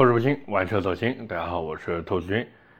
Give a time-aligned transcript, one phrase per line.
[0.00, 1.26] 破入金，玩车走心。
[1.26, 2.38] 大家好，我是兔子君。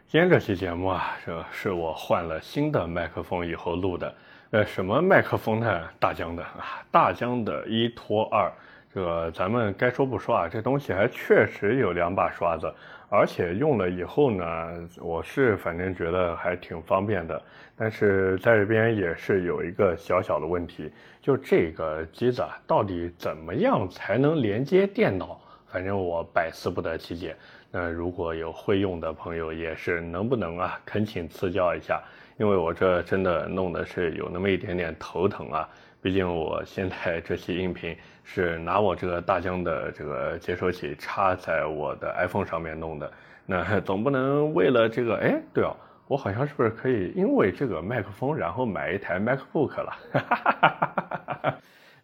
[0.08, 4.14] 今天这期节目啊，这是我换了新的麦克风以后录的。
[4.52, 5.82] 呃，什么麦克风呢？
[5.98, 8.50] 大疆的啊，大疆的一拖二。
[8.94, 12.72] 这个咱们该说不说啊，这东西还确实有两把刷子，
[13.10, 17.42] 而且用了以后呢，我是反正觉得还挺方便的。
[17.76, 25.38] 但是在这边也是有一个小小的问题，就这个机子啊，到底怎么样才能连接电脑？
[25.70, 27.36] 反正我百思不得其解。
[27.70, 32.02] 那如果有会用的朋友，也是能不能啊，恳请赐教一下，
[32.36, 35.68] 因为我这真的弄的是有那么一点点头疼啊。
[36.02, 43.12] 毕竟我现在 这期音频是拿我这个大疆的这个接收器插在我的 iPhone 上面弄的，
[43.46, 45.76] 那 总不能为了这个，哎，对哦，
[46.08, 49.92] 我好像是不是可以因为这个麦克风，然后买一台 MacBook 了？
[50.12, 50.99] 哈哈哈哈哈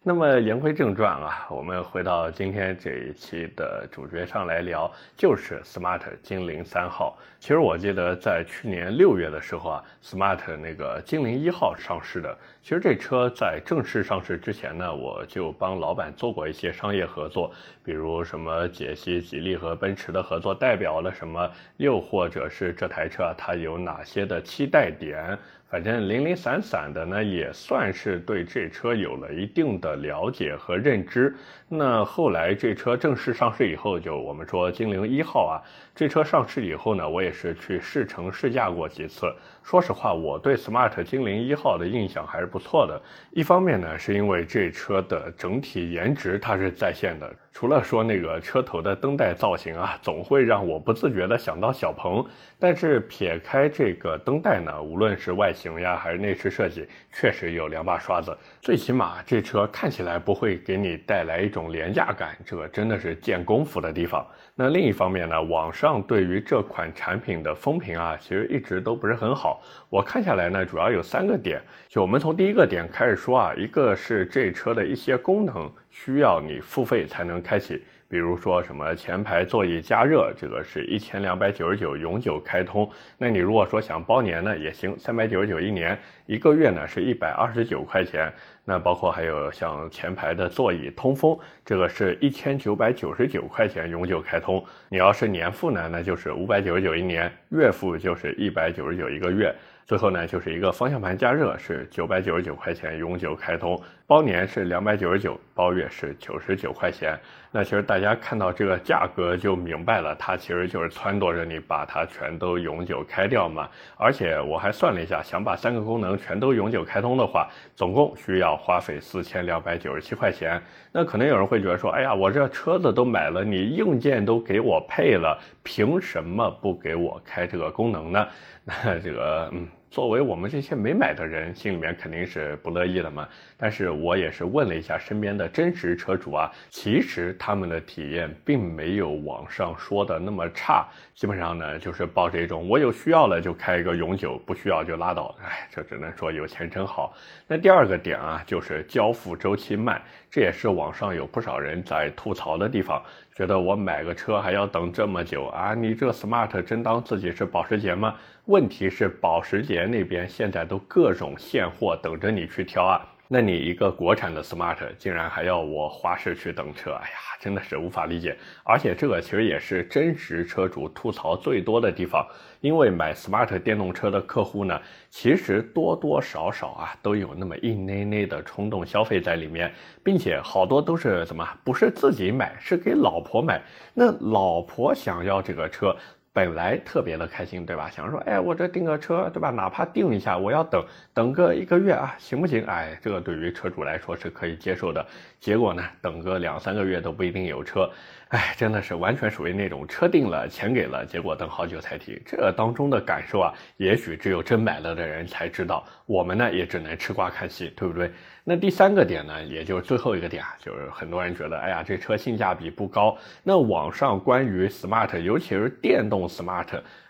[0.07, 7.17] 那么言归正传啊，我们回到今天这一期的主角上来聊，就是 Smart 精灵三号。
[7.41, 12.37] 其实我记得在去年六月的时候啊，Smart 那个精灵一号上市的。
[12.61, 17.51] 其实这车在正式上市之前呢，我就帮老板做过一些商业合作，
[17.83, 25.37] 比如什么解析吉利和奔驰的合作代表了什么，又或者是这台车它有哪些的期待点。
[25.69, 31.35] 反正零零散散的呢，也算是对这车有了一定的了解和认知。
[31.67, 35.59] 那后来这车正式上市以后，就我们说精灵一号啊，
[35.93, 39.25] 这车上市以后呢，我也是去试乘试驾过几次。
[39.67, 43.01] 说实话，我对 Smart 精灵一号的印象还是不错的。
[43.31, 47.29] 一方面呢，是因为这车的整体颜值它是在线的。
[47.51, 52.23] 除了说那个车头的灯带造型啊，总会让我不自觉的想到小鹏。
[52.57, 58.35] 但是撇开这个灯带呢，无论是外形呀，还是内饰设计，确实有两把刷子。
[58.61, 64.25] 最起码这车看起来不会给你带来一种廉价感，这个真的是见功夫的地方。
[64.55, 69.56] 那另一方面呢，网上对于这款产品的风评啊，其实一直都不是很好。
[69.89, 71.61] 我看下来呢，主要有三个点。
[71.87, 75.71] 就我们从第一个点开始说啊，一个是这车的一些功能。
[75.89, 82.89] 需要你付费才能开启，比如说什么前排座椅加热，这个是一千两百九十九永久开通。
[83.17, 88.31] 那你如果说想包年呢也行，三百九十九一年，一个月呢是一百二十九块钱。
[88.63, 94.63] 那包括还有像前排的座椅通风，这个是一千九百九十九块钱永久开通。
[94.89, 99.53] 你要是年付呢，那就是五百九十九一年，月付就是一百九十九一个月。
[99.85, 107.17] 最后呢，就是一个方向盘加热是九百九十九块钱永久开通，包年是两百九十九，包月是九十九块钱。
[107.57, 113.67] 那其实大家看到这个价格就明白了，它其实就是撺掇着你把它全都永久开掉嘛。
[113.95, 120.61] 而且我还算了一下，想把三个功能全都永久开通的话，总共需要花费四千两百九十七块钱。
[120.91, 128.27] 那可能有人会觉得说，哎呀，我这车子都买了，你硬件都给我配了，凭什么不给我开这个功能呢？
[128.63, 129.67] 那这个，嗯。
[129.89, 133.27] 作为我们这些没买的人，心里面肯定是不乐意的嘛。
[133.57, 140.87] 但是我也是问了一下身边的真实车主啊，其实他们的体验并没有网上说的那么差。
[141.15, 145.35] 基本上呢，就是抱着一种我有需要了就开一个永久，不需要就拉倒。
[145.43, 147.15] 哎，这只能说有钱真好。
[147.47, 149.99] 那第二个点啊，就是交付周期慢，
[150.29, 153.01] 这也是网上有不少人在吐槽的地方。
[153.35, 155.73] 觉得我买个车还要等这么久啊？
[155.73, 158.15] 你这 smart 真当自己是保时捷吗？
[158.45, 163.01] 问题是保时捷那边现在都各种现货等着你去挑啊。
[163.29, 168.37] 那你一个国产的 smart 竟然还要我花式去等车，哎呀，真的是无法理解。
[168.63, 172.25] 而且这个其实也是真实车主吐槽最多的地方，
[172.61, 179.73] 因为买 smart 电动车的客户呢，其实多多少少啊都有那么一捏捏的冲动消费在里面，
[180.03, 183.61] 并且好多都是怎么不是自己买，是给老婆买。
[183.93, 185.95] 那老婆想要这个车。
[186.37, 187.89] 本来特别的开心，对吧？
[187.89, 189.49] 想说，哎，我这订个车，对吧？
[189.49, 192.63] 哪怕订一下，我要等等个一个月啊，行不行？
[192.65, 195.03] 哎，这个对于车主来说是可以接受的。
[195.39, 197.89] 结果呢，等个两三个月都不一定有车。
[198.29, 202.21] 哎，真的是完全属于那种车定了，钱给了，结果等好久才提。
[202.25, 205.85] 这当中的感受啊，也许只有真买了的人才知道。
[206.05, 208.11] 我们呢，也只能吃瓜看戏，对不对？
[208.43, 213.17] 那第三个点呢，也就是最后一个点啊，就是很多人觉得，哎呀，这车性价比不高。
[213.43, 216.67] 那网上关于 smart，尤其是电动 smart，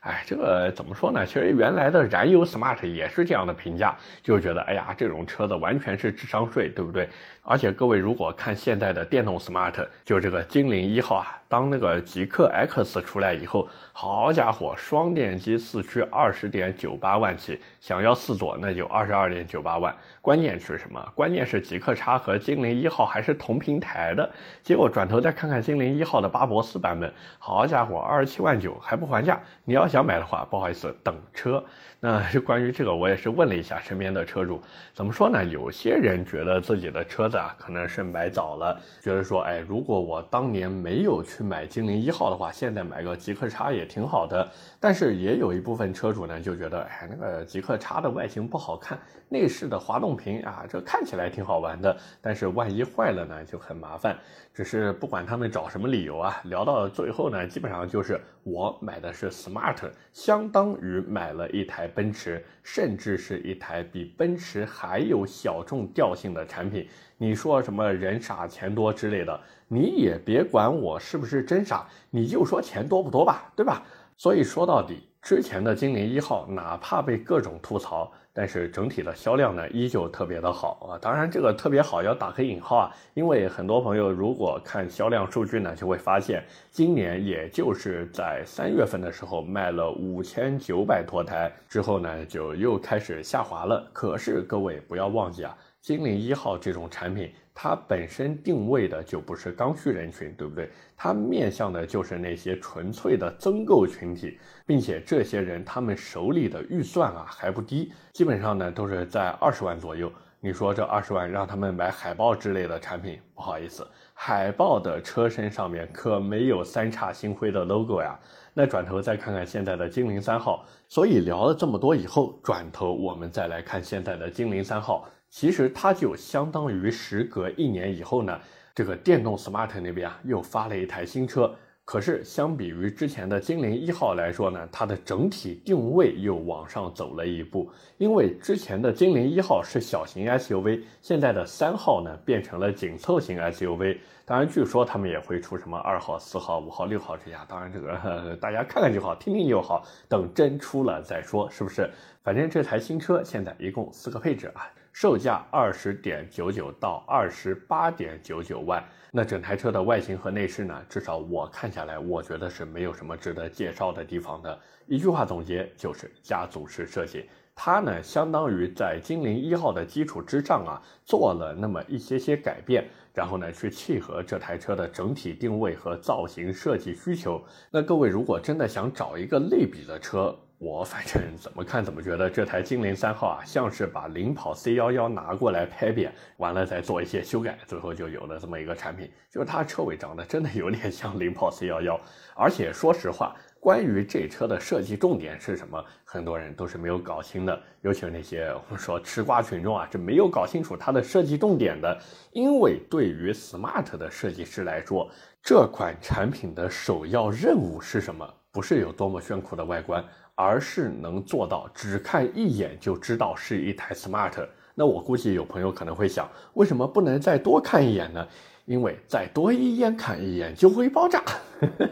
[0.08, 1.26] 哎，这个怎么说呢？
[1.26, 3.94] 其实原来的燃油 smart 也是这样的评价，
[4.24, 7.10] 就觉得，哎呀，这种车子完全是智商税，对不对？
[7.42, 19.96] 而且各位如果看现在的电动 smart，就这个精灵一号啊，当那个极氪 X 出来以后，好家伙，双电机四驱二十点九八万起，想要四座那就二十二点九八万。
[20.22, 21.02] 关键是什么？
[21.16, 24.30] 关键是极氪叉和精灵一号还是同平台的。
[24.62, 29.40] 结果转头再看看精灵一号的巴博斯版本，好家伙，二十七万九还不还价。
[29.64, 31.64] 你要想买的话，不好意思，等车。
[32.00, 34.62] 那 关于这个，我也是问了一下身边的车主，
[34.94, 35.44] 怎么说呢？
[35.44, 44.48] 有些人觉得自己的车子啊，可能是买早了，觉得说，哎，如果我当年没有去买精灵一号的话，现在买个极氪叉也挺好的。
[44.80, 54.16] 但是也有一部分车主呢，就觉得，哎，那个极氪叉的外形不好看，内饰的滑动屏啊，这看起来挺好玩的，但是万一坏了呢，就很麻烦。
[54.54, 59.78] 只是不管他们找什么理由啊，聊到最后呢，基本上就是我买的是 smart，
[60.12, 66.88] 相当于买了一台奔驰，甚至是一台比奔驰还有小众调性的产品。
[67.18, 73.84] 你说什么人傻钱多之类的，你也别管我是不是真傻，你就说钱多不多吧，对吧？
[74.18, 78.12] 所以说到底，之前的精灵一号哪怕被各种吐槽。
[78.40, 80.94] 但是整体的销量呢，依旧特别的好啊！
[81.02, 93.90] 当然，这个特别好要打个引号啊，因为很多朋友如果看销量数据呢，就会发现今年也就是在三月份的时候卖了五千九百多台，之后呢就又开始下滑了。
[93.92, 97.32] 可是各位不要忘记啊，精灵一号这种产品。
[97.60, 100.70] 它本身定位的就不是刚需人群，对不对？
[100.96, 110.12] 它面向的就是那些纯粹的增购群体，并且这些人他们手里的预算啊还不低，基本上呢都是在二十万左右。
[110.40, 118.20] 你说这二十万让他们买海豹之类的产品，不好意思，海豹的车身上面可没有三叉星辉的 logo 呀。
[118.54, 125.10] 那转头再看看现在的精灵三号，所以聊了这么多以后，转头我们再来看现在的精灵三号。
[125.30, 128.40] 其实它就相当于时隔一年以后呢，
[128.74, 131.54] 这个电动 smart 那边啊又发了一台新车。
[131.84, 137.72] 可是相比于之前的精灵一号来说呢，它的整体定位又往上走了一步。
[137.98, 144.00] 因为之前的精灵一号是小型 SUV，现在的三号呢变成了紧凑型 SUV。
[144.26, 147.46] 当然，据说他们也会出什么二号、四号、五号、六号这样。
[147.48, 151.90] 当然，这个大家看看就好，听听就好，等真出了再说，是不是？
[152.22, 154.68] 反正这台新车现在一共四个配置啊。
[155.00, 160.76] 售价二十点九九到二十八点九九万，那整台车的外形和内饰呢？
[160.90, 164.60] 至少我看下来，我觉得是没有什么值得介绍的地方的。
[164.88, 172.84] 一句话总结就是家族式设计，它呢相当于在精灵一号的基础之上啊，做了那么一些些改变，
[173.14, 177.40] 然后呢去契合这台车的整体定位和造型设计需求。
[177.70, 189.08] 那各位如果真的想找一个类比的车，我反正怎么看怎么觉得这台精灵三号啊，像是把领跑 C 幺幺拿过来拍扁，完了再做一些修改，最后就有了这么一个产品。
[189.30, 192.00] 就是它车尾长得真的有点像领跑 C 幺幺，
[192.36, 201.96] 而且说实话，关于这车的设计重点是什么，很多人都是没有搞清的，尤其是那些我们说吃瓜群众啊，这没有搞清楚它的设计重点的。
[202.32, 205.08] 因为对于 Smart 的设计师来说，
[205.44, 208.28] 这款产品的首要任务是什么？
[208.52, 210.04] 不是有多么炫酷的外观。
[210.38, 214.48] 而是能做到只看一眼就知道是一台 smart。
[214.76, 218.26] 那我估计有朋友可能会想，为什么不能再多看一眼呢？
[218.66, 221.24] 因为再多一眼看一眼就会爆炸，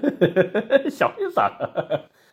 [0.92, 1.50] 小意思啊。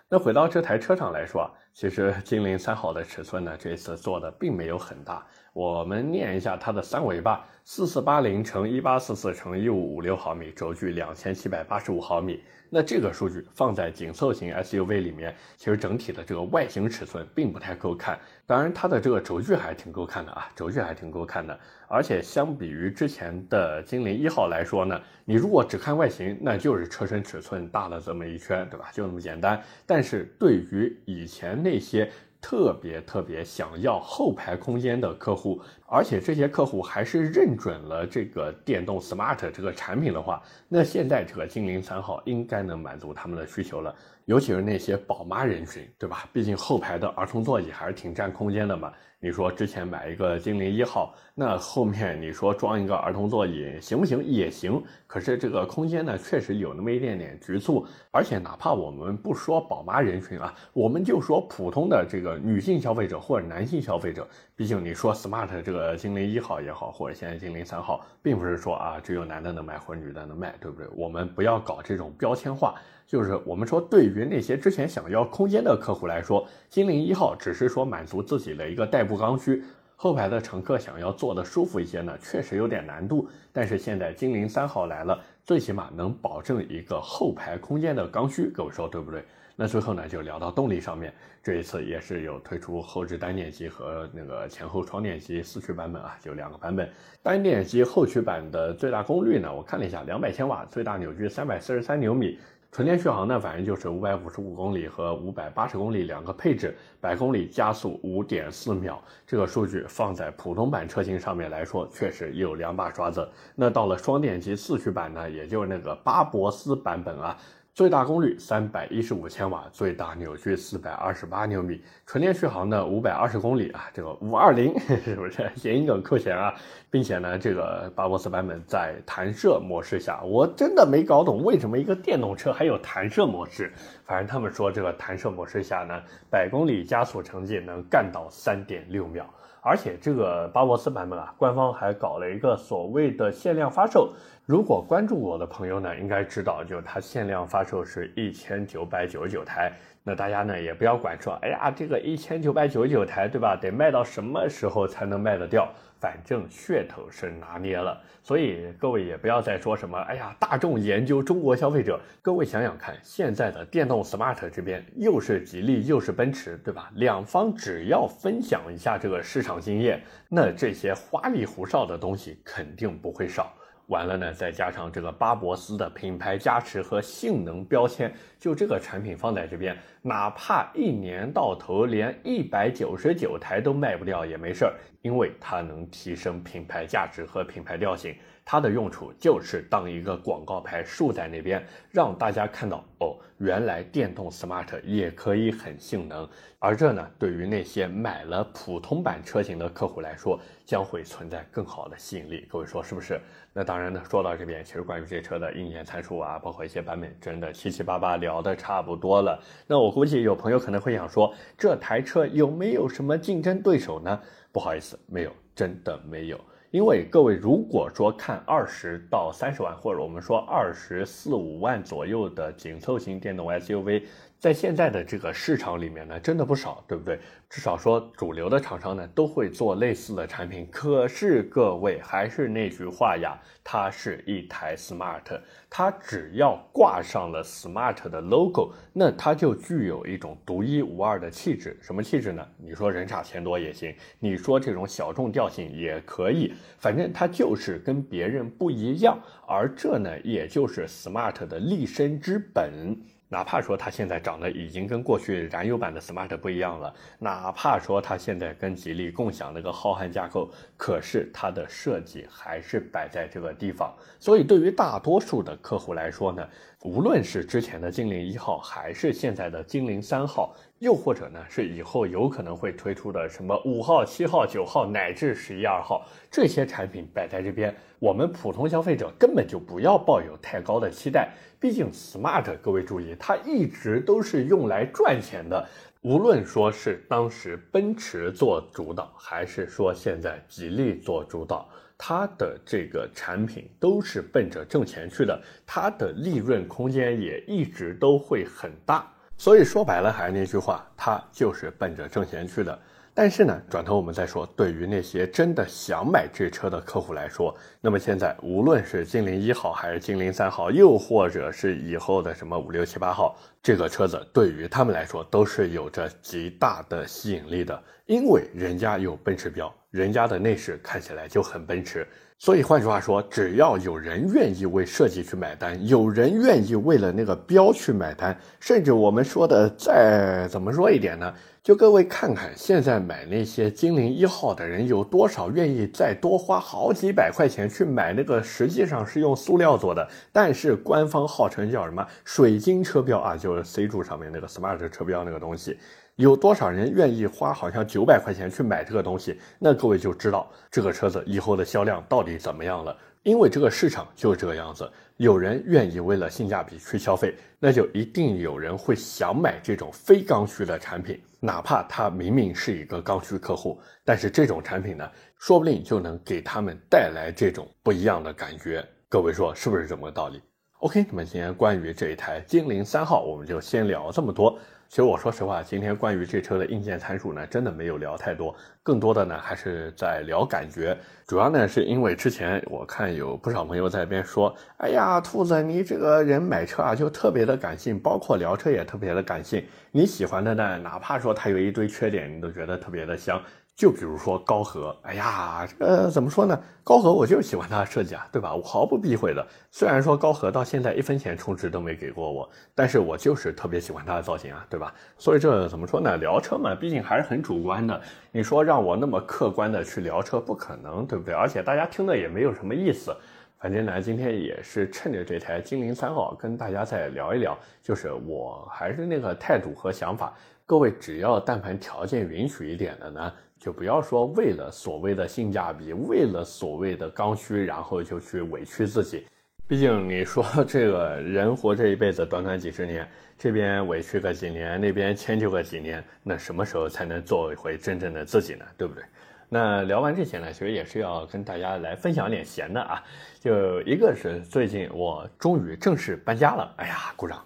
[0.08, 5.26] 那回到这台车上来说啊，其实精灵三号的尺寸呢，这次做的并没有很大。
[5.52, 12.42] 我们念一下它的三维吧：四四八零乘一八四四乘一五五六毫米，轴距两千七百八十五毫米。
[12.70, 18.18] 那这个数据放在紧凑型 SUV 里面，其实整体的这个外形尺寸并不太够看。
[18.46, 21.60] 当然，它的这个轴距还挺够看的啊，轴距还挺够看的。
[21.86, 28.88] 而且相比于之前的精灵一号来说呢，你如果只看外形，那就是车身尺寸大了这么一圈，对吧？
[28.90, 29.62] 就那么简单。
[29.84, 32.10] 但是对于以前那些
[32.42, 43.94] 特别特别想要后排空间的客户，而且这些客户还是认准了这个电动 smart 这个产品的话，那现在这个精灵三号应该能满足他们的需求了。
[44.24, 46.28] 尤其是那些宝妈人群，对吧？
[46.32, 48.92] 毕竟后排的儿童座椅还是挺占空间的嘛。
[49.24, 54.20] 你说之前买一个精灵一号，那后面你说装一个儿童座椅行不行？
[54.24, 54.82] 也行。
[55.06, 57.86] 可是这个空间呢，确实有那么一点点局促。
[58.10, 64.26] 而且哪怕我们不说宝妈人群啊，我们就说普通的这个女性消费者或者男性消费者，
[64.56, 70.88] 毕竟你说 smart 这个精灵一号也好，或者现在精灵三号，并不是说啊只有男的能买或者女的能买，对不对？
[70.96, 72.74] 我们不要搞这种标签化。
[73.04, 79.62] 就是我们说，对于那些之前想要空间的客户来说，精灵一号只是说满足自己的一个代步刚需。
[79.94, 83.28] 后排的乘客想要坐的舒服一些呢，确实有点难度。
[83.52, 89.22] 但是现在精灵三号来了，最起码能保证一个后排空间的刚需，各位说对不对？
[89.54, 96.90] 那最后呢，就聊到动力上面，这一次也是有推出后置单电机和那个前后双电机四驱版本啊，就两个版本。
[97.22, 102.40] 单电机后驱版的最大功率呢，我看了一下，两百千瓦，最大扭矩三百四十三牛米。
[102.72, 108.98] 纯电续航呢，反正就是五百五十五公里和五百八十公里两个配置，百公里加速五点四秒。
[109.26, 113.28] 这个数据放在普通版车型上面来说，确实有两把刷子。
[113.54, 117.36] 那到了双电机四驱版呢，也就是那个巴博斯版本啊。
[117.74, 126.54] 最大功率三百一十五千瓦，最大扭矩四百二十八牛米，纯电续航呢五百二十公里啊，这个五二零 是不是谐音梗扣钱啊？
[126.90, 133.72] 并且呢，这个巴博斯版本在弹射模式下，我真的没搞懂为什么一个电动车还有弹射模式。
[134.04, 135.98] 反正他们说这个弹射模式下呢，
[136.28, 139.26] 百公里加速成绩能干到三点六秒。
[139.64, 144.12] 而且这个巴博斯版本啊，官方还搞了一个所谓的限量发售。
[144.44, 149.72] 如果关注我的朋友呢，应该知道，就它限量发售是一千九百九十九台。
[150.02, 153.56] 那大家呢也不要管说，哎呀，这个一千九百九十九台，对吧？
[153.56, 155.68] 得卖到什么时候才能卖得掉？
[156.02, 157.96] 反正噱头是拿捏了。
[158.24, 162.00] 所以各位也不要再说什么，哎呀，大众研究中国消费者。
[162.20, 166.90] 各位想想看，现在的电动 smart 这边又是吉利又是奔驰，对吧？
[166.96, 173.52] 两方只要分享一下这个市场经验，那这些花里胡哨的东西肯定不会少。
[173.88, 188.14] 完了呢，再加上这个巴博斯的品牌加持和性能标签，就这个产品放在这边，哪怕一年到头连一百九十九台都卖不掉也没事儿，因为它能提升品牌价值和品牌调性。
[188.44, 196.28] 它的用处就是当一个广告牌竖在那边，让大家看到哦，原来电动 smart 也可以很性能。
[196.58, 202.44] 而这呢，对于那些买了普通版车型的客户来说，将会存在更好的吸引力。
[202.50, 203.20] 各位说是不是？
[203.52, 209.40] 那当然呢，说到这边，其实关于这车的硬件参数啊，包括一些版本，真的七七八八聊的差不多了。
[209.68, 214.20] 那我估计有朋友可能会想说，这台车有没有什么竞争对手呢？
[214.52, 216.38] 不好意思，没有，真的没有。
[216.70, 224.04] 因为各位如果说看二十到三十万，或者我们说二十四五万左右的紧凑型电动 SUV。
[224.42, 227.16] 在现在的这个市场里面呢，真的不少，对不对？
[227.48, 230.66] 至少说主流的厂商呢都会做类似的产品。
[230.68, 241.78] 可是各位还是那句话呀，它是一台 smart，它只要挂上了 smart 的 logo，那它就具有一种独一无二的气质。
[241.80, 242.44] 什么气质呢？
[242.56, 249.16] 你说人傻钱多也行，你说这种小众调性也可以，反正它就是跟别人不一样。
[249.46, 252.96] 而这呢，也就是 smart 的立身之本。
[253.32, 263.90] 哪怕说它现在长得已经跟过去燃油版的 smart 不一样了，哪怕说它现在跟吉利共享那个浩瀚架构，可是它的设计还是摆在这个地方。
[264.20, 266.46] 所以对于大多数的客户来说呢，
[266.82, 281.32] 无论是之前的精灵一号，还是现在的精灵三号，又或者呢是以后有可能会推出的什么五号、七号、九号乃至十一二号这些产品摆在这边，我们普通消费者根本就不要抱有太高的期待。
[281.60, 285.64] 毕竟，smart，各位注意，它一直都是用来赚钱的。
[286.00, 299.08] 无论说是当时奔驰做主导，还是说现在吉利做主导，它的这个产品都是奔着挣钱去的，它的利润空间也一直都会很大。
[299.42, 302.78] 所以说白了，还是那句话，他就是奔着挣钱去的。
[303.12, 322.06] 但是呢，转头我们再说，对于那些真的想买这车的客户来说，那么现在无论是精灵一号还是精灵三号，又或者是以后的什么五六七八号，这个车子对于他们来说都是有着极大的吸引力的，因为人家有奔驰标，人家的内饰看起来就很奔驰。
[322.44, 331.32] 所以换句话说，只要有人愿意为设计去买单，有人愿意为了那个标去买单，甚至我们说的再怎么说一点呢？
[331.62, 345.78] 就各位看看，现在买那些精灵一号的人有多少愿意再多花好几百块钱去买那个实际上是用塑料做的，但是官方号称叫什么水晶车标啊，就是 C 柱上面那个 smart 车标那个东西，
[346.16, 349.40] 有多少人愿意花好像九百块钱去买这个东西？
[349.58, 352.96] 那各位就知道这个车子以后的销量到底怎么样了。
[353.22, 368.84] 因为这个市场就是这个样子，有人愿意为了性价比去消费，那就一定有人会想买这种非刚需的产品，哪怕他明明是一个刚需客户，但是这种产品呢，说不定就能给他们带来这种不一样的感觉。
[369.08, 370.42] 各位说是不是这么个道理
[370.80, 374.58] ？OK，那么今天关于这一台精灵三号，我们就先聊这么多。
[374.92, 380.94] 其实我说实话，今天关于这车的硬件参数呢，真的没有聊太多，更多的呢还是在聊感觉。
[381.26, 389.64] 主要呢是因为之前我看有不少朋友在那边说，哎呀，兔子你这个人买车啊就特别的感性，包括聊车也特别的感性。
[389.92, 393.40] 你喜欢的呢，哪怕说它有一堆缺点，你都觉得特别的香。
[393.74, 396.58] 就比如说高和，哎呀，呃，怎么说呢？
[396.84, 398.54] 高和我就是喜欢它的设计啊，对吧？
[398.54, 399.44] 我毫不避讳的。
[399.70, 404.92] 虽然说高和到现在一分钱充值都没给过我，但是我就是特别喜欢它的造型啊，对吧？
[405.16, 406.16] 所以这怎么说呢？
[406.18, 407.98] 聊车嘛，毕竟还是很主观的。
[408.30, 411.34] 你说让我那么客观的去聊车，不可能，对不对？
[411.34, 413.12] 而且大家听的也没有什么意思。
[413.58, 420.32] 反正呢，今天也是趁着这台精灵三号跟大家再聊一聊，就是我还是那个态度和想法。
[420.66, 423.32] 各位只要但凡条件允许一点的呢。
[423.62, 429.24] 就不要说为了所谓的性价比，为了所谓的刚需，然后就去委屈自己。
[429.68, 438.64] 毕竟你说 这个人活这一辈子短短几十年，这边委屈个几年，那边迁就个几年，那什么时候才能做一回真正的自己呢？
[438.76, 439.04] 对不对？
[439.48, 443.00] 那聊完这些呢，其实也是要跟大家来分享点闲的啊。
[443.38, 447.40] 就一个是最近我终于正式搬家了，哎呀，鼓掌。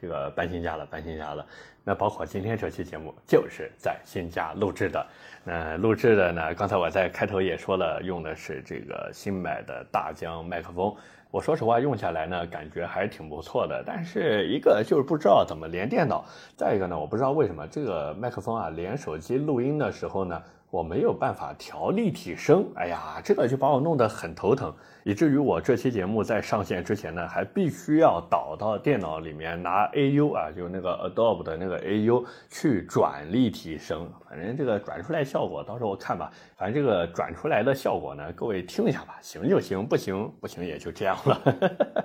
[0.00, 1.46] 这个搬新家了，搬新家了。
[1.84, 5.06] 那包括今天这期节目就是在新家录制的。
[5.44, 10.94] 那录制的呢，刚才我在开头也说了，用的是这个新买的大疆麦克风。
[11.30, 13.82] 我说实话，用下来呢，感觉还是挺不错的。
[13.86, 16.24] 但是一个就是不知道怎么连电脑，
[16.56, 20.42] 再一个呢，我不知道为什么这个麦克风啊，连手机录音的时候呢。
[20.70, 34.10] 我没有办法调立体声，哎呀，这个就把我弄得很头疼，以至于我这期节目在上线之前呢，还必须要导到电脑里面拿 AU 啊，就那个 Adobe 的那个 AU 去转立体声。
[34.28, 36.30] 反正这个转出来效果，到时候我看吧。
[36.56, 41.42] 反正这个转出来的效果呢，各位听一下吧，行就行，不行不行也就这样了。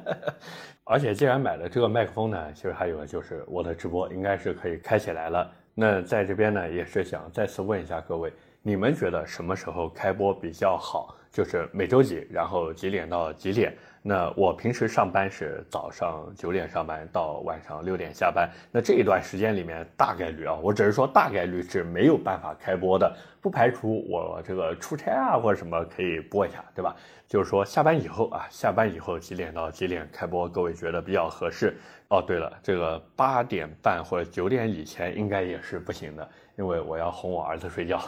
[0.85, 5.51] 而且既然买了这个麦克风呢，其实还有就是我的直播应该是可以开起来了。
[5.73, 8.31] 那在这边呢，也是想再次问一下各位。
[8.63, 11.15] 你们觉得什么时候开播比较好？
[11.31, 13.75] 就是每周几，然后几点到几点？
[14.03, 26.95] 那我平时上班是早上九点上班到晚上六点下班，那这一段时间里面大概率啊，我只是说大概率是没有办法开播的，不排除我这个出差啊或者什么可以播一下，对吧？
[27.27, 31.75] 就是说下班以后啊，下班以后几点到几点开播，各位觉得比较合适？
[32.09, 36.29] 哦，对了，这个八点半或者九点以前应该也是不行的。
[36.61, 37.99] 因为我要哄我儿子睡觉，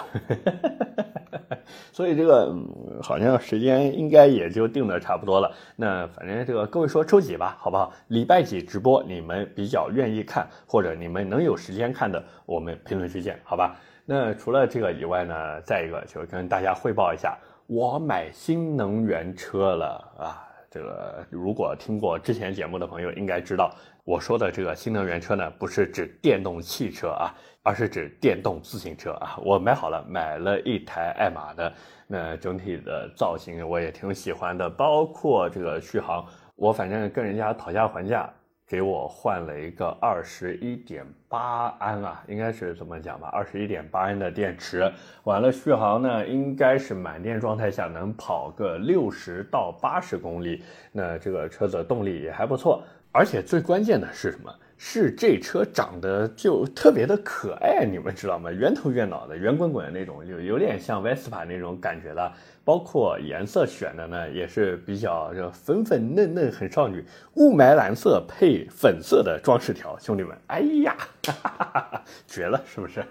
[1.91, 2.55] 所以这个
[3.01, 5.51] 好像时间应该也就定的差不多了。
[5.75, 7.91] 那反正这个各位说周几吧，好不好？
[8.09, 13.75] 礼拜几直播你们比较愿意看，或者你们能有时间看的，我们评论区见，好吧？
[14.05, 17.35] 那除了这个以外呢，再一个就是跟大家汇报一下，
[17.65, 20.47] 我买新能源车了啊！
[20.69, 27.33] 这个如果听过之前节目的朋友应该知道，我说的这个新能源车呢，不是指电动汽车啊。
[27.65, 31.73] 而是指电动自行车啊，我买好了，买了一台爱玛的，
[32.07, 36.25] 那整体的造型我也挺喜欢的，包括这个续航，
[36.57, 38.29] 我反正跟人家讨价还价，
[38.67, 44.91] 给我换了一个二十一点八安啊，应该是怎么讲吧，二十一点八安的电池，
[45.23, 50.61] 完了续航呢，应该是满电状态下能跑个六十到八十公里，
[50.91, 52.83] 那这个车子动力也还不错，
[53.13, 54.53] 而且最关键的是什么？
[54.77, 58.51] 是这车长得就特别的可爱，你们知道吗？
[58.51, 62.31] 圆头圆脑的，圆滚滚的那种，就有点像 Vespa 那种感觉的。
[62.65, 67.03] 包括颜色选的呢，也是比较就粉粉嫩嫩，很少女。
[67.33, 70.95] 雾霾蓝色配粉色的装饰条，兄弟们，哎呀，
[71.27, 73.03] 哈哈哈哈绝了，是不是？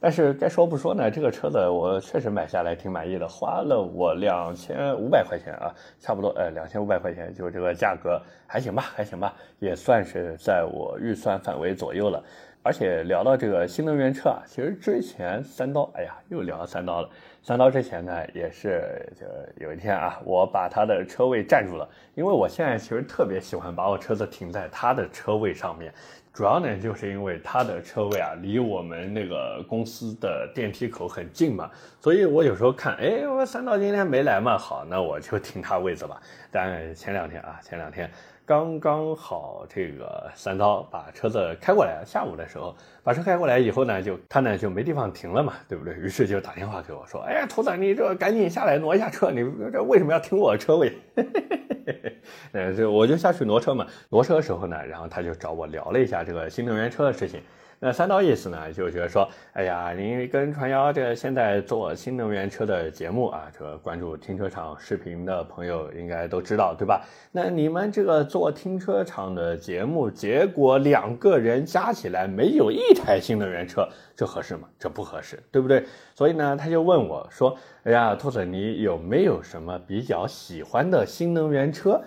[0.00, 12.20] 但是该说不说呢，这个车子我确实买下来挺满意的，花了我两千五百块钱啊，差不多，呃，两千五百块钱就这个价格，还行吧，还行吧，也算是在我预算范围左右了。
[12.62, 17.08] 而且聊到这个新能源车啊，其实之前三刀，哎呀，又聊到三刀了。
[17.42, 19.24] 三刀之前呢，也是就
[19.64, 25.90] 有一天啊，我把他的车位占住了，因为我现在其实特别喜欢把我车子停在他的车位上面，
[26.34, 36.20] 主要呢就是因为他的车位啊离我们那个公司的电梯口很近嘛，所以我有时候看，哎，我三刀今天没来嘛，好，那我就停他位子吧。
[36.50, 38.10] 但前两天啊，前两天。
[38.46, 45.94] 刚刚好，这个三刀把车子开过来，下午的时候把车开过来以后呢，就他呢就没地方停了嘛，对不对？
[46.02, 50.92] 于是就打电话给我说：“哎呀，兔子，你这赶紧下来挪一下车，你这为什么要停我车位？”
[52.50, 53.86] 呃，这我就下去挪车嘛。
[54.08, 57.40] 挪车的时候呢，然后他就找我聊了一下这个新能源车的事情。
[57.82, 67.02] 那三刀意思呢，就觉得说，哎呀，您跟传谣这现在做新能源车的节目啊，这个关注停车场视频的朋友应该都知道，对吧？
[67.32, 74.68] 那你们这个做停车场的节目，结果两个人加起来没有一台新能源车，这合适吗？
[74.78, 75.82] 这不合适，对不对？
[76.14, 81.98] 所以呢，他就问我说，哎呀，兔子，你有没有什么比较喜欢的新能源车？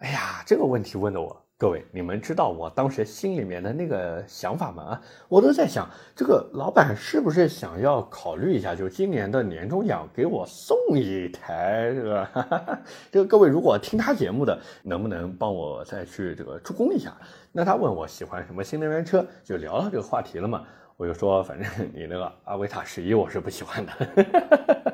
[0.00, 1.41] 哎呀，这个问题问的我。
[1.62, 4.82] 各位，你们知道我当时心里面的那个想法吗？
[4.82, 12.28] 啊，我都在想，这个老板是不是想要考虑一下，就今年的年终奖给我送一台，这个，
[13.12, 17.16] 这个各位如果听他节目的，能不能帮我再去这个助攻一下？
[17.52, 20.64] 那他问我喜欢什么新能源车，就聊到这个话题了嘛。
[20.96, 24.91] 我就说，反正你那个阿维塔十一我是不喜欢的，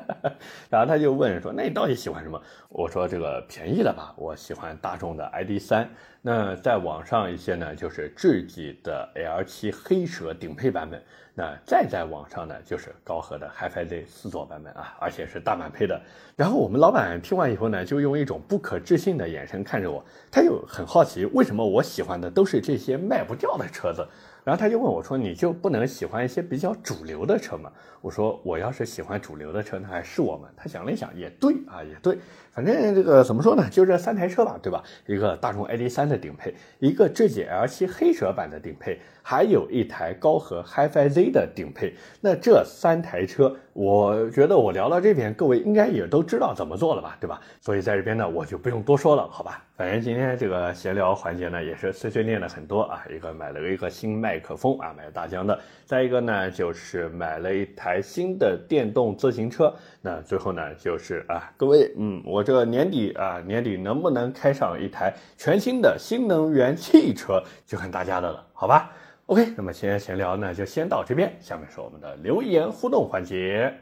[0.69, 2.41] 然后他就问说，那你到底喜欢什么？
[2.69, 5.89] 我说这个便宜的吧，我喜欢大众的 ID 三。
[6.21, 11.01] 那再往上一些呢，就是智己的 L7 黑蛇顶配版本。
[11.33, 15.99] 那再再往上呢，就是高和的 HiFi Z 四座版本啊，而且是大满配的。
[16.35, 24.05] 然后我们老板听完以后呢，就用一种不可置信的眼神看着我，他就很好奇，为什么我喜欢的都是这些卖不掉的车子。
[24.43, 27.71] 然后他就问我说：“你就不能喜欢一些比较主流的车吗？”
[28.01, 32.17] 我说：“我要是喜欢主流的车，那还是我们。”他想了一想，也对啊，也对。
[32.51, 33.69] 反正这个怎么说呢？
[33.69, 34.83] 就这三台车吧，对吧？
[35.05, 41.93] 一个大众 ID.3 的顶配，一个智己 L7 黑蛇版的顶配，还有一台高和 HiFi Z 的顶配。
[42.21, 47.39] 那这三台车，我觉得我聊到这边，各位应该也都知道怎么做了吧，对吧？
[47.61, 49.63] 所以在这边呢，我就不用多说了，好吧？
[49.79, 53.01] 反正今天这个闲聊环节呢，也是碎碎念了很多啊。
[53.09, 59.73] 一个买了一个新麦克风啊，买大疆的；再一个呢，就是买了一台新的电动自行车。
[60.01, 68.91] 那最后呢，就是啊，各位，嗯，我这个年底啊，年底能不能开上一台全新的新能源汽车，就看大家的了，好吧
[69.27, 73.73] ？OK，那么今天闲聊呢，就先到这边，下面是我们的留言互动环节。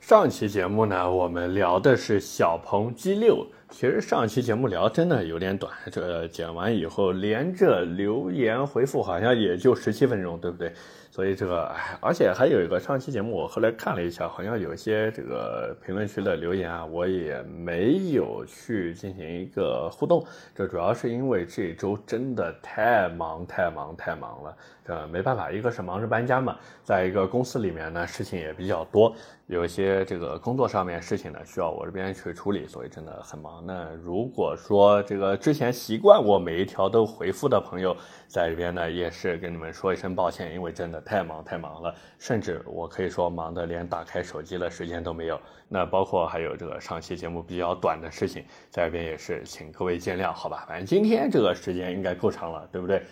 [0.00, 10.72] 上期节目呢，我们聊的是小鹏 G6，其实上期节目聊真的有点短，这剪完以后连着留言回复好像也就十七分钟，对不对？
[11.10, 20.24] 所以这个，而且还有一个上期节目，我后来看了一下，好像有些这个评论区的留言啊，我也没有去进行一个互动。
[20.54, 29.14] 这主要是因为这周真的太忙太忙太忙了，这没办法，一个是忙着搬家嘛，在一个公司里面呢，事情也比较多，
[29.46, 33.53] 有一些这个工作上面事情呢需要我这边去处理，所以真的很忙。
[33.64, 41.00] 那如果说这个之前习惯我每一条都回复的朋友，在这边呢也是跟你们说一声抱歉，因为真的。
[41.04, 45.38] 太忙太忙了，甚至我可以说忙得连打开手机的时间都没有。
[45.68, 50.64] 那包括还有这个上期节目比较短的事情，在这边也是请各位见谅，好吧？
[50.66, 53.02] 反正今天这个时间应该够长了，对不对？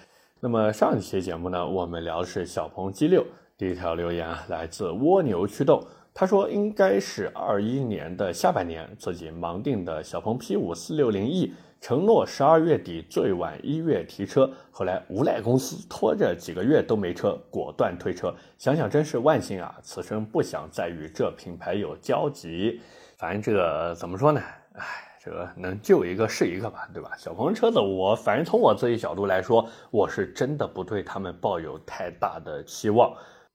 [0.41, 3.25] 那么上一期节目呢，我们聊的是小鹏 G6。
[3.59, 11.53] 第一条留言，来自蜗牛驱动，他说应该是二一年的下半年自己盲定的小鹏 P5 四六零 E。
[11.81, 18.33] 承诺十二月底最晚一月提车，后来无赖公司拖着几个月都没车，果断退车。
[18.57, 19.75] 想想真是万幸啊！
[19.83, 22.81] 此生不想再与这品牌有交集。
[23.17, 24.41] 反正这个怎么说呢？
[24.75, 24.85] 哎，
[25.21, 27.11] 这个能救一个是一个吧，对吧？
[27.19, 33.13] 小鹏车子，我反正从我自己角度来说，我是真的不对他们抱有太大的期望。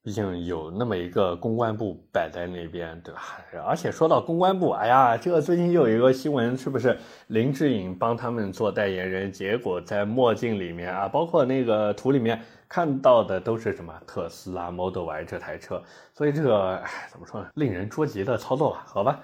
[0.07, 3.21] 毕竟有那么一个公关部摆在那边，对吧？
[3.65, 9.29] 而且说到公关部，哎呀，这个最近又有一个新闻，是不是林志颖帮他们做代言人？
[9.29, 17.49] 结果在墨镜里面啊，包括那个图里面看到的都是什么特斯拉 Model Y 这台车，所以这个哎，怎么说呢？
[17.55, 18.83] 令人捉急的操作吧？
[18.87, 19.19] 好吧。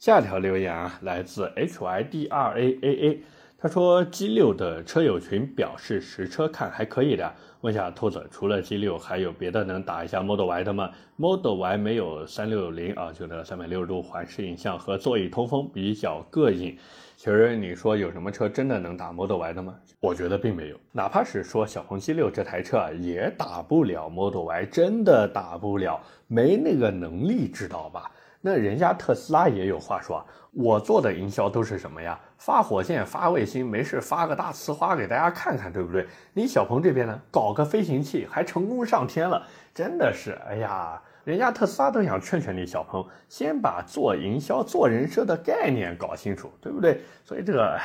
[0.00, 3.22] 下条留言啊，来自 H Y D R A A A，
[3.58, 7.32] 他说 G 六的车友群表示实车看还可以的。
[7.62, 16.76] 问下兔子，除了 G6，还有别的能打一下 Model Y 的吗？Model Y 没有三六零啊，就那三百六十度环视影像和座椅通风比较膈应。
[17.16, 19.74] 其实你说有什么车真的能打 Model Y 的吗？
[20.00, 20.76] 我觉得并没有。
[20.92, 28.10] 哪怕是说小鹏 G6 这台车啊，也打不了 Model Y，真的打不了，没那个能力，知道吧？
[28.42, 32.20] 那人家特斯拉也有话说，我做的营销都是什么呀？
[32.38, 36.06] 发火箭、发卫星，没事发个大呲花给大家看看，对不对？
[36.32, 39.42] 你小鹏这边呢，搞个飞行器还成功上天了，
[39.74, 41.00] 真的是，哎呀。
[41.24, 47.00] 人家特斯拉都想劝劝你小鹏，先把做营销、做人设的概念搞清楚，对不对？
[47.24, 47.76] 所以这个，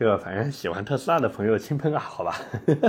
[0.00, 2.34] 这个反正喜欢特斯拉的朋友轻喷啊，好吧。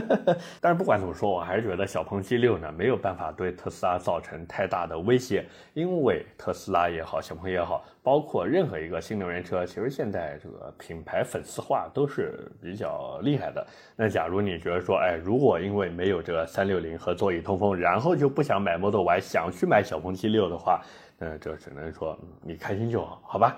[0.61, 13.67] 但是不管怎么说，我还是觉得小鹏 G6 呢没有办法对特斯拉造成太大的威胁，因为特斯拉也好，小鹏也好，包括任何一个新能源车，其实现在这个品牌粉丝化都是比较厉害的。
[13.97, 20.81] 那假如你觉得说，哎，如果因为没有这个三六零和座椅通风，然后就不想买 Model Y，想去买小鹏 G 六的话，
[21.17, 23.57] 那这只能说你开心就好，好吧？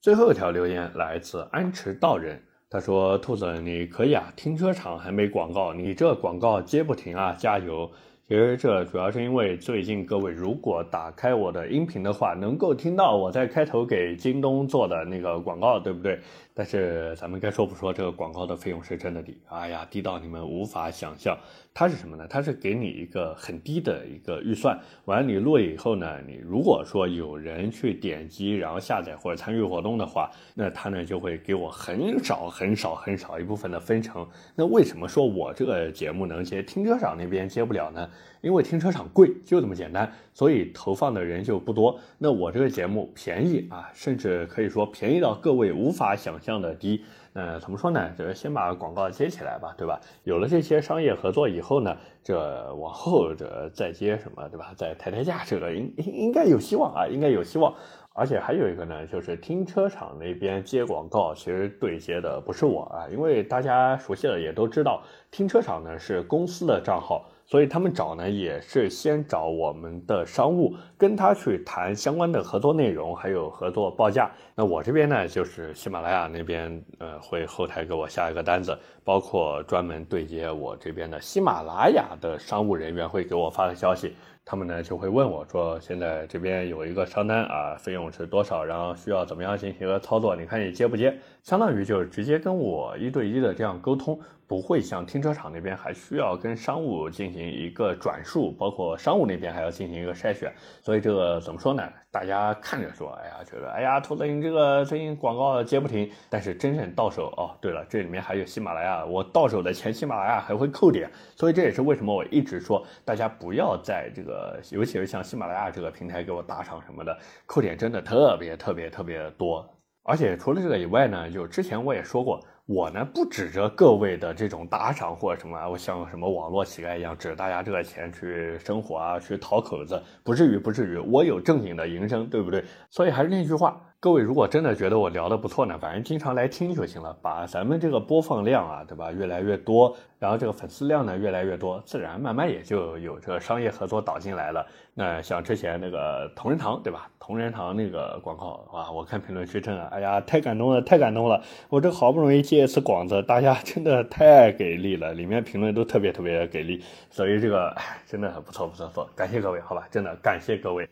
[0.00, 7.90] 最后一条留言来自安池道人，他说：“兔子，你可以啊，停车场还没广告，你这广告接不停啊，加油！”
[8.28, 16.20] 其实这主要是因为最近各位如果打开我的音频的话，能够听到我在开头给京东做的那个广告，对不对？
[16.58, 21.38] 但是咱们该说不说，这个广告的费用是真的低，哎呀，低到你们无法想象。
[21.72, 22.26] 它是什么呢？
[22.28, 34.26] 它是给你一个很低的一个预算，完了你录了以后呢，你如果说有人去点击，然后下载或者参与活动的话，那他呢就会给我很少很少很少一部分的分成。
[34.56, 38.10] 那为什么说我这个节目能接，停车场那边接不了呢？
[38.40, 41.98] 因为停车场贵，就这么简单，所以投放的人就不多。
[42.18, 47.04] 那我这个节目便宜啊，甚至可以说便宜到各位无法想象的低。
[47.34, 48.10] 呃，怎么说呢？
[48.16, 50.00] 就是先把广告接起来吧，对吧？
[50.24, 54.72] 有了这些商业合作以后呢，这往后这再接什么，对吧？
[54.76, 57.74] 再抬抬价，这个应应该有希望啊，应该有希望。
[58.14, 67.30] 而且还有一个呢，就是停车场那边接广告，其实对接的不是我啊，因为大家熟悉的也都知道，停车场呢是公司的账号。
[67.50, 74.30] 所以他们找呢，也是先找我们的商务，跟他去谈相关的合作内容，还有合作报价。
[74.54, 84.14] 那我这边呢，就是喜马拉雅那边，呃，会后台给我下一个单子，包括专门对接我这边的喜马拉雅的商务人员会给我发个消息。
[84.44, 88.64] 他们呢就会问我说，现在这边有一个商单啊，费用是多少？
[88.64, 90.36] 然后需要怎么样进行一个操作？
[90.36, 91.18] 你看你接不接？
[91.42, 100.50] 相当于就是直接跟我一对一的这样沟通，不会像停车场那边还需要跟商务进行一个转述，包括商务那边还要进行一个筛选。
[100.80, 101.86] 所以这个怎么说呢？
[102.10, 119.68] 大家看着说，哎呀，觉得哎呀，兔子你这个最近广告接不停，但是真正到手哦，对了，这里面还有喜马拉雅，我到手的钱喜马拉雅还会扣点，所以这也是为什么我一直说大家不要在这个，尤其是像喜马拉雅这个平台给我打赏什么的，扣点真的特别特别特别多。
[120.04, 122.42] 而且除了这个以外呢，就之前我也说过。
[122.68, 132.62] 我呢不指着各位的这种打赏或者什么，我像什么网络乞丐一样，指着大家这个钱去生活啊，去讨口子，不至于，不至于，我有正经的营生，对不对？
[132.90, 133.80] 所以还是那句话。
[134.00, 144.64] 各位如果真的觉得我聊的不错呢，反正经常来听就行了，把咱们这个播放量啊，对吧，越来越多，然后这个粉丝量呢越来越多，自然慢慢也就有这个商业合作导进来了。
[144.94, 147.10] 那像之前那个同仁堂，对吧？
[147.18, 151.42] 同仁堂那个广告啊，我看评论区真的，哎呀，太感动了，太感动了！
[151.68, 156.80] 我这好不容易接一次广子，大家 真的太给力了，里面评论都特别特别给力，
[157.10, 160.88] 所以这个真的不错不错不错，感谢各位，好吧，真的感谢各位。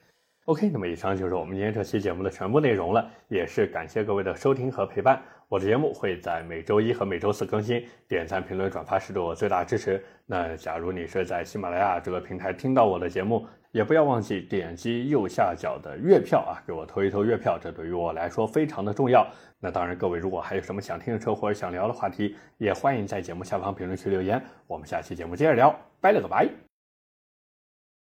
[0.46, 5.20] OK，那么以上就是我们今天这期节目的全部内容了，也是感谢各位的收听和陪伴。
[5.48, 10.00] 我的节目会在每周一和每周四更新，点赞、评论、转发是对我最大支持。
[10.24, 19.26] 那假如你是在喜马拉雅这个平台听到我的节目，也不要忘记点击右下角的月票啊，给我投一投月票，这对于我来说非常的重要。
[19.58, 24.40] 那当然，各位如果还有什么想听的车或者想聊的话题，也欢迎在节目下方评论区留言。
[24.68, 26.65] 我们下期节目接着聊，拜了个拜。